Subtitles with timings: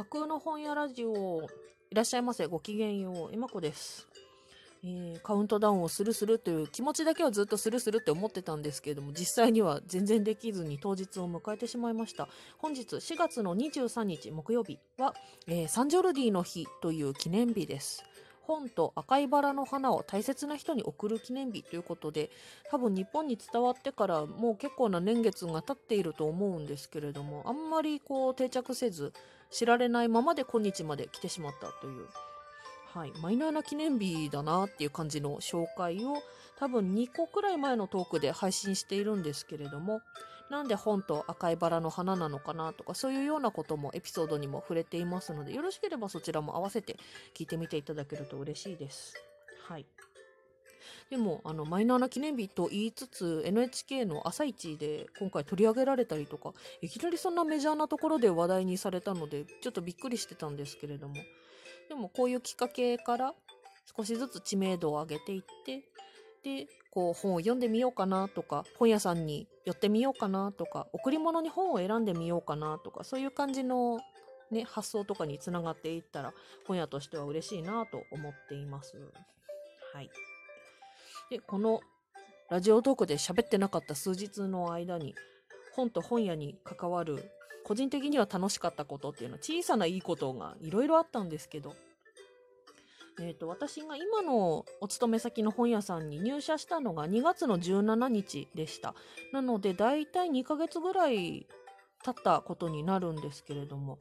[0.00, 1.46] 架空の本屋ラジオ、
[1.90, 2.46] いらっしゃいませ。
[2.46, 3.34] ごきげんよう。
[3.34, 4.08] えまこです。
[4.82, 12.28] えー、カウントダウンをするするという気持ちだけはずっとするするって思ってたんですけれども、実際には全然できずに当日を迎えてしまいました。
[12.56, 15.12] 本日4月の23日木曜日は、
[15.46, 18.02] えー、サンジョルディの日という記念日です。
[18.40, 22.30] 本と赤いバラの花を大切な人に贈る記念日ということで
[22.68, 29.12] 多分日本に伝わってからもう結構な年月が経っていると思うんですけれどもあんまりこう定着せず
[29.50, 32.06] 知られないままで今日まで来てしまったという、
[32.94, 36.22] はい、マイナーな記念日だなっていう感じの紹介を
[36.58, 40.00] 多分2個くらい前のトークで配信しているんですけれども
[40.50, 46.96] なんで本と赤いバラの花なのかなとかそういうようなこともエピソードにも触れていますのでよろしければそちらも合わせて
[47.36, 49.14] 聞いてみていただけると嬉しいです。
[49.68, 49.86] はい。
[51.10, 61.16] でもあのマイナーな記念日と言いつつ NHK の朝一で今回取り上げられたりとかいきなりそんなメジャーなところで話題にされたのでちょっとびっくりしてたんですけれども
[61.88, 63.34] でもこういうきっかけから
[63.96, 65.82] 少しずつ知名度を上げていって
[66.44, 73.98] でこう本を読んでみようかなとか本屋さんに寄ってみようかなとか贈り物に本を選んでみようかなとかそういう感じの、
[74.52, 76.32] ね、発想とかにつながっていったら
[76.66, 78.96] 本屋としては嬉しいなと思っています。
[79.92, 80.10] はい。
[81.30, 81.80] で、この
[82.50, 85.14] ラジオトークで喋ってなかった数日の間に、
[85.76, 87.30] 本と本屋に関わる、
[87.64, 91.76] 個人的には楽しかったことっていうのは小さないいことがいろいろあったんですけど、
[93.20, 98.96] えーと、私が今のお勤め先の本屋さんに入社したのが2月の17日でした。
[99.32, 101.46] なので、だいたい2ヶ月ぐらい
[102.02, 104.00] 経ったことになるんですけれども、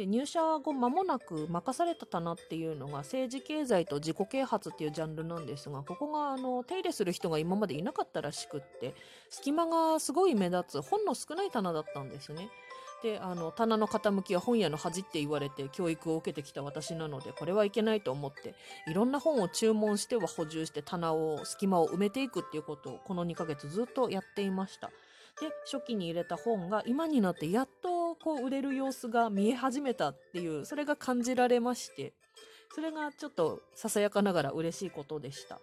[0.00, 8.94] で入社後間もなく任された棚っていうのが政治経済と自己啓発っていうジャンルなんですがここがあの手入れする人が今までいなかったらしくって
[9.28, 12.48] 隙間がすごい目立つ本の少ない棚だったんですね。
[13.02, 18.54] であの棚の傾きは本屋の恥って言われて教育を受けてきた私なのでこれはいけないと思って
[18.88, 24.90] いろんな本を注文しては補充して棚を隙間を埋めていくっていうことをこの2ヶ月ずっとやっていました。
[25.40, 32.12] で初期に入れた本が今になってやっとこう売れる様子が見え始めたっていうそれが感じられまして
[32.74, 35.60] それがちょっとささやかながら嬉しいことでした。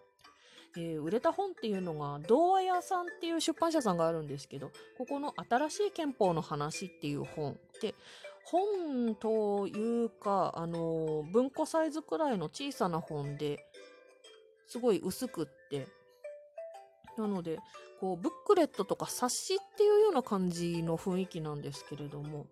[0.76, 7.96] えー、売れた本っていうのが童話屋さんっていう出版社さんがあるんですけどここの「新しい憲法の話」っていう本で
[8.44, 13.66] 本というかあの文庫サイズくらいの小さな本で
[14.68, 15.88] すごい薄くって
[17.18, 17.60] なので
[18.00, 22.46] こうブックレットとか冊子っていうような感じの雰囲気なんですけれども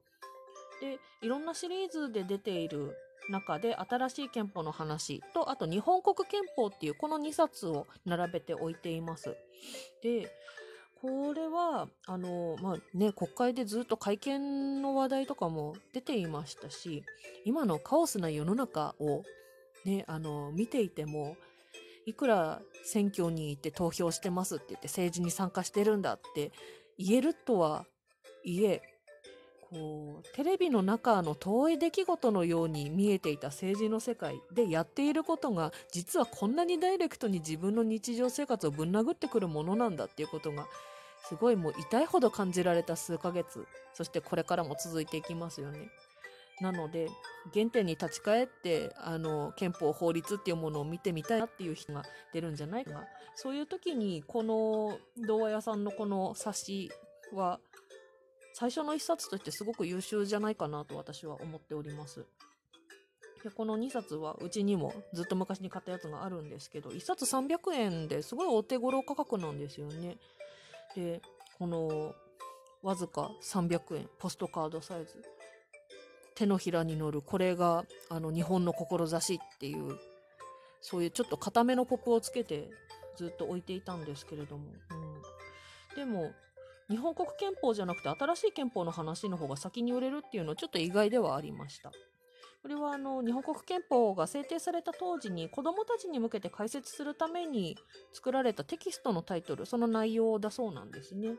[0.81, 2.96] でいろんなシリーズで出ている
[3.30, 9.36] 中で新しい憲法の話とあと日本国憲法っていうこの2冊を並べておいています。
[10.03, 10.31] で
[11.02, 17.03] これはあのまあね国会でずっと会見の話題とかも出ていましたし
[17.46, 19.24] 今のカオスな世の中を
[19.86, 21.36] ねあの見ていても
[22.06, 26.52] いくら選挙に行って投票してますって言って政治に参加してるんだって
[26.98, 27.86] 言えるとは
[28.44, 28.82] いえ
[29.62, 40.68] こうテレビの中の遠い出来事のように見えていた政治の世界でやっていることが実はこんなにダイレクトに自分の日常生活をぶん殴ってくるものなんだっていうことが
[41.28, 45.90] すごいもう痛いほど感じられた数ヶ月そしてこれからも続いていきますよね。
[46.62, 47.10] なので
[47.54, 53.04] 原点に立ち返ってあの憲法法律っていうものを見てみたいなっていう人が出るんじゃないか
[53.36, 56.92] そういう時にこの童話屋さんのこの冊子
[57.34, 57.60] は
[58.54, 62.26] 最初の一冊としてすごく優秀じゃないかなと私は思っております。
[63.44, 70.18] でこの2冊はうちにもずっと昔に買ったやつがあるんですけど1冊300円ですごいお手頃価格なんですよね。
[70.96, 71.22] で
[71.60, 72.16] この
[72.82, 75.22] わずか300円ポストカードサイズ
[76.35, 79.97] 手のひらに乗るこれがあの日本の志っていう
[80.81, 82.69] そういうちょっと固めのポップをつけて
[83.18, 86.31] ずっと置いていたんですけれども、うん、でも
[86.90, 91.91] 日本国憲法じゃなくて新しい憲法の話の方が先に売れるっていうのはちょっと意外ではありました。
[92.61, 97.78] これはあの日本国憲法が制定された当時に子どもたちに向けて解説するために
[98.11, 101.35] 作られたテキストのタイトルその内容だそうなんですね。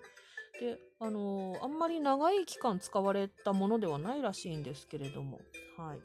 [0.60, 5.40] で、あのー、あんまり長い期間使われたものではないらしいんですけれども、
[5.76, 5.98] はい。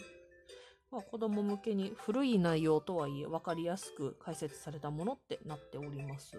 [0.92, 6.36] まあ、子供向けに古い内容とはいえ分かりやすく解説されたものってなっております。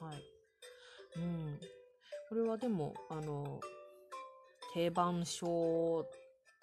[0.00, 0.22] はい。
[1.16, 1.60] うん。
[2.28, 3.60] これはでも、あの、
[4.74, 6.04] 定番書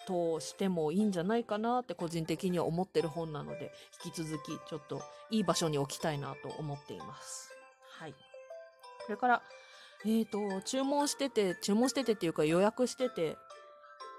[0.06, 3.72] としてもいいんじゃないかなって個人的には思ってる本なので、
[4.04, 7.50] 引き続きちょっといい場所に置きたいなと思っています。
[7.98, 8.14] はい。
[9.06, 9.42] それから、
[10.04, 13.36] えっ、ー、と、注文してて、注文しててっていうか予約してて、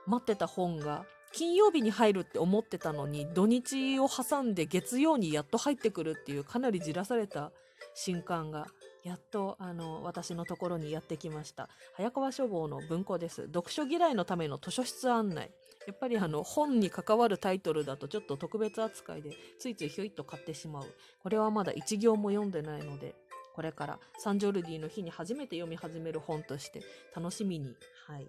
[0.05, 7.51] 待ってた本が金曜日に入るって思ってたのに土日を挟んで月曜にやっと入ってくるっていうかなりじらされた
[7.95, 8.67] 瞬間が
[9.03, 11.67] やっとあの私のところにやってきました。
[11.95, 13.47] 早川書房の文庫です。
[13.47, 15.51] 読書嫌いのための図書室案内。
[15.85, 20.85] やっぱりあの本に関わるタイトルだとちょっと特別扱いでついついひょいっと買ってしまう。
[21.21, 23.15] これはまだ1行も読んでないので
[23.53, 26.81] これからサンジョルディの日に初めて読み始める本として
[27.15, 27.75] 楽しみに、
[28.07, 28.27] はい、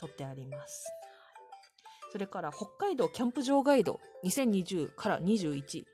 [0.00, 0.86] 取ってあります
[2.12, 5.86] それから北海道キャンプ場ガイド2020から21っ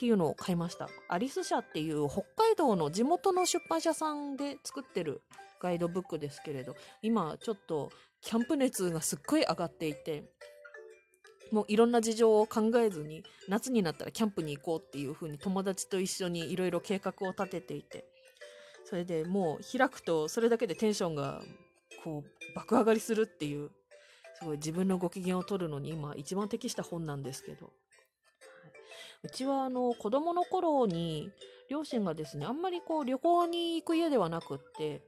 [0.00, 0.88] ていうのを買いました。
[1.08, 5.20] アリス社っていう北海道の地元の出版社さんで作ってる
[5.60, 7.90] ガイドブックですけれど、今ちょっと
[8.22, 10.24] キャンプ熱がすっごい上がっていて、
[11.52, 18.04] もういろんな事情を考えずに夏になったらキャンプに行こうっていう風に友達と一緒にいろいろ計画を立てていて、
[18.84, 21.42] それでもう開くとそれだけでテンションが
[22.04, 23.70] こう爆上がりするっていう、
[24.38, 27.72] すごい自分のご機嫌を取るのに今一番適した本なんですけど、
[29.22, 31.30] うちはあの子供の頃に
[31.68, 35.02] 両親がですね、あんまりこう旅行に行く家ではなくって、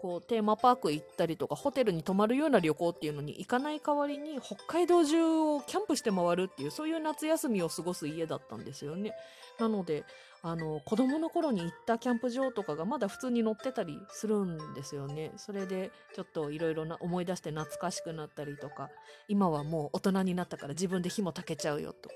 [0.00, 9.12] こうテーマパーク行ったりとかホテルに泊まるような旅行っていうのに行かない代わりに北海道中をキャンプして回るっていうそういう夏休みを過ごす家だったんですよね。
[9.58, 10.04] なので
[10.40, 15.32] あの子供の頃に行ったキャンプ場とかがまだ普通に載ってたりするんですよね。
[15.36, 18.90] それでちょっといろいろな思い出して懐かしくなったりとか
[19.26, 22.14] 今はもう大人になったから自分で火も炊けちゃうよとか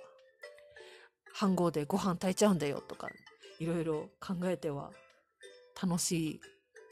[1.34, 3.08] 飯盒でご飯炊いちゃうんだよとか、
[3.58, 4.90] いろいろ考えては
[5.82, 6.40] 楽しい、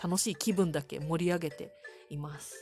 [0.03, 1.73] 楽しい気分だけ盛り上げて
[2.09, 2.57] います。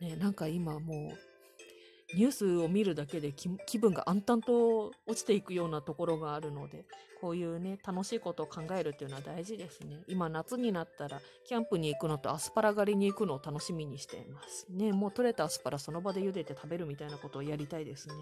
[0.00, 6.84] ね、なんか今もう、ニュースを見るだけで気分が暗淡と落ちていくようなところがあるので、
[7.20, 9.98] こういうね、楽しいことを考えるっていうのは大事ですね。
[10.06, 14.66] 今夏になったら、キャンプに行くのとアスパラ狩りに行くのを楽しみにしています。
[14.70, 18.14] ね、もう取れたアスパラその場で茹でて食べるみたいなことをやりたいですね。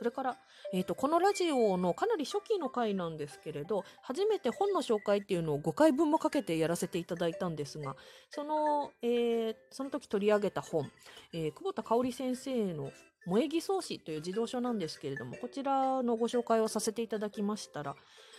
[0.00, 0.38] それから、
[0.72, 7.96] えっ、ー、と、このラジオのかなり初期の回なんですけれど、初めて本の紹介っていうのを5回分もかけてやらせていただいたんですが、
[8.30, 10.90] その、えー、その時取り上げた本、
[11.34, 12.92] えー、久保田香織先生の
[13.26, 17.94] 萌え偽装詞という児童書なんですけれども、こちらのご紹介をさせていただきましたら、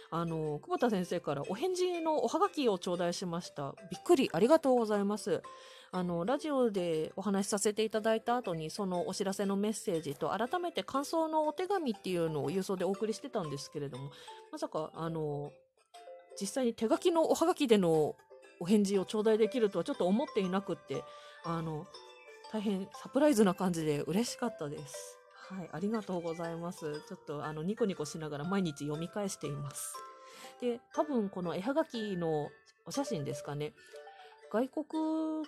[0.10, 3.76] あの、久保田先生からお返事のおはがきを頂戴しました。
[3.92, 5.44] びっくり、ありがとうございます。
[5.94, 14.10] あの、ラジオでお話しさせていただいた後に、そのお知らせのメッセージと、改めて感想のお手紙っていうのを郵送でお送りしてたんですけれども、
[14.52, 15.52] まさか、あの、
[16.40, 18.16] 実際に手書きのおはがきでの
[18.62, 21.04] お返事を頂戴できるとはちょっと思っていなくって、
[21.44, 21.86] あの、
[22.54, 25.18] 大変サプライズな感じで嬉しかったです。
[25.50, 27.02] はい、ありがとうございます。
[27.08, 29.94] ちょっとあのニコニコしながら毎日読み返しています。
[30.62, 32.50] で、多分この絵はがきの
[32.86, 33.74] お写真ですかね。
[34.52, 34.86] 外国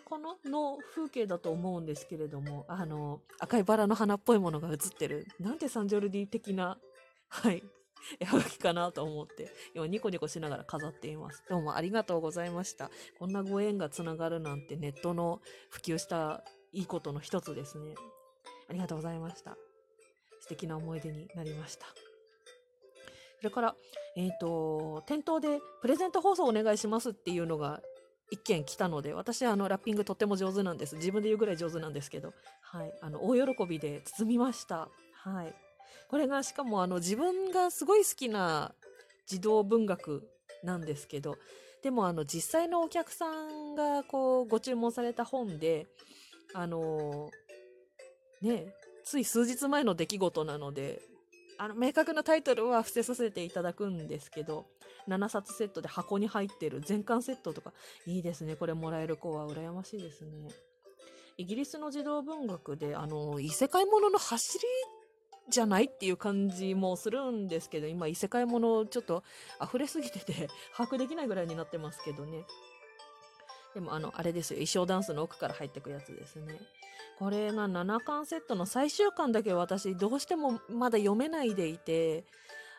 [0.09, 5.27] かなの風景だと思うんですけれども、あの、赤いバラの花っぽいものが映ってる。
[5.41, 6.77] なんてサンジョルディ的な、
[7.27, 7.61] はい、
[8.21, 11.43] 絵はがきかなと思って、今ニコニコしながら飾っています。
[11.49, 12.89] どうもありがとうございました。
[13.19, 16.41] こんなご縁がつながるなんてネットの普及した
[16.71, 17.95] いいことの一つですね。
[18.69, 19.57] ありがとうございました。
[20.39, 21.87] 素敵な思い出になりました。
[23.39, 23.75] それから、
[24.15, 27.81] えっ、ー、と、店頭でプレゼント放送お願いしますっていうのが
[28.33, 30.95] 一件来たので、私はあのラッピングとっても上手なんです。
[30.95, 34.89] 自分で言うぐらい上手なんですけど、はい、あの、大喜びで包みました。
[35.23, 35.53] はい。
[36.09, 38.73] これがしかもあの自分がすごい好きな
[39.27, 40.27] 児童文学
[40.63, 41.37] なんですけど、
[41.83, 45.85] でもあの実際のお客さんがこうご注文された本で、
[46.55, 48.73] あのー、ね、
[49.05, 51.01] つい数日前の出来事なので、
[51.59, 54.65] あの明確なタイトルは伏せさせていただくんですけど、
[55.07, 57.73] 7冊セットで箱に入ってる全巻セットとか、
[58.05, 58.55] いいですね。
[58.55, 60.49] これもらえる子は羨ましいですね。
[61.37, 64.65] イギリスの児童文学で、あの、異世界ものの走り
[65.49, 69.23] じゃないっていう感じもするんですけど、今異世界ものちょっと
[69.61, 72.45] 溢れすぎてて 把握できないぐらいになってますけどね。
[73.73, 74.57] でもあの、あれですよ。
[74.57, 76.59] 衣装ダンスの奥から入ってくやつですね。
[77.17, 82.25] これが7巻セットの最終巻だけ私どうしてもまだ読めないでいて、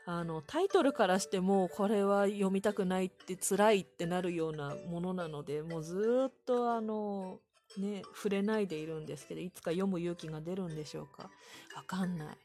[0.07, 7.39] あの、タイトルからしてもこれは読みたくないって辛いってなるようなものなので、もうずっとあの、
[7.79, 11.31] ね、触れないでいるんですけど、いつか読む勇気が出るんでしょうか
[11.75, 12.37] わかんない。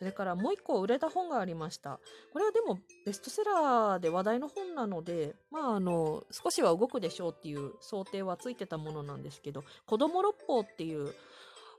[0.00, 2.00] それからもう一個売れた本がありました。
[2.32, 11.14] これはでもベストセラーで話題の本なので、まああの、少しは動くでしょうっていう想定はついてたものなんですけど、子供六法っていう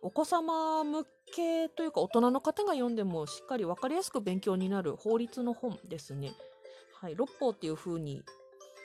[0.02, 6.32] お子様向けというか大人の方が読んでもしっかり分かりやすく勉強になる法律の本ですね。
[7.00, 8.24] はい、六法っていう風に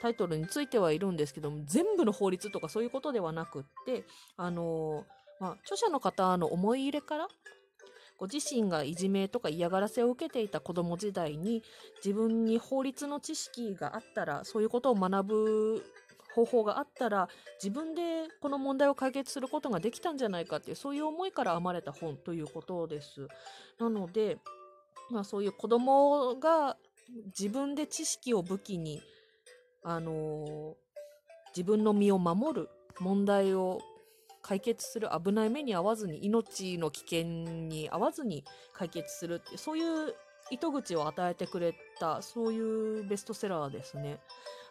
[0.01, 4.05] タイトルについてはいるんですけども、全部の法律とかそういうことではなくって、
[4.37, 5.05] あの
[5.39, 7.27] まあ、著者の方の思い入れから
[8.17, 11.63] ご自身がいじめとか嫌がらせを受けていた子供時代に
[12.03, 15.85] 自分に法律の知識があったらそういうことを学ぶ
[16.37, 17.29] 方法があったら
[17.63, 23.27] 自分でこの問題を解決することができたんじゃないかっていうそういう思いから編まれた本ということです。
[23.79, 24.37] なので、
[25.09, 26.77] まあ、そういう子供が
[27.27, 29.01] 自分で知識を武器に、
[29.83, 30.73] あのー、
[31.55, 33.79] 自分の身を守る問題を
[34.43, 37.23] 解決する危ない目に遭わずに命の危険
[37.67, 40.13] に遭わずに解決するってそういう
[40.51, 44.19] 糸口を与えてくれたそういうベストセラーですね。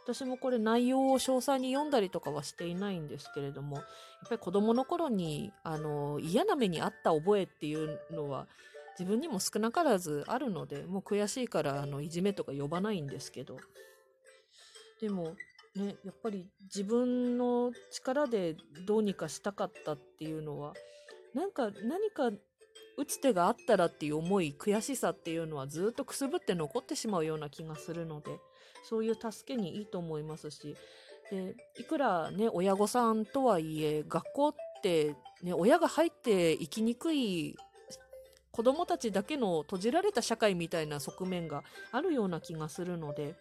[0.06, 3.84] 私もこれ内容を詳細に読んだりとかはしていないんですけれどもやっ
[4.28, 8.46] ぱり子供の頃にあの嫌な目にあった覚えっていうのは
[8.98, 13.58] 自分にも少なからずあるのでもう悔しいからあのいじめとか呼ばないんですけど。
[15.00, 15.34] でも
[15.76, 20.72] ね、やっぱり自分の力でどうにかしたかったっていうのは、
[21.34, 22.30] なんか何か
[22.96, 28.30] 打つ手があったらっていう思い、悔しさっていうのはずっとくすぶって残ってしまうような気がするので、
[28.88, 30.76] そういう助けにいいと思いますし、
[31.30, 37.56] で、いくらね、親御さんとはいえ、学校ってね、親が入って生きにくい
[38.52, 41.62] 子供たちだけの閉じられた社会みたいな側面が
[41.92, 43.34] あるような気がするので、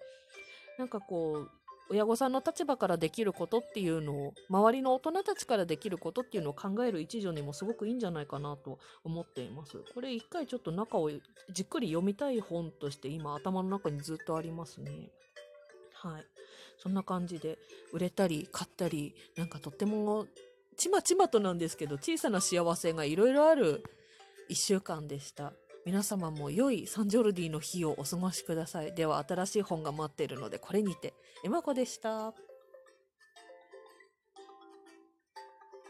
[0.77, 1.51] なんかこう、
[1.89, 9.77] 親御さんの立場からできることっていうのを周りの大人たちからできることっていうのを考える一助にもすごくいいんじゃないかなと思っています。
[9.93, 11.11] これ一回ちょっと中を
[11.51, 15.11] じっくり読みたい本として今頭の中にずっとありますね。
[16.05, 16.25] はい。
[16.77, 17.57] そんな感じで
[17.91, 20.27] 売れたり買ったりなんかとっても
[20.77, 23.83] ちまちまとなんですけど小さな幸せがいろいろある
[24.49, 25.53] 1週間でした。
[25.85, 28.93] 皆様も良いサンジョルディの日をお過ごしください。
[28.93, 31.13] では新しい本が待っているのでこれにて。
[31.43, 32.33] エマ子でした。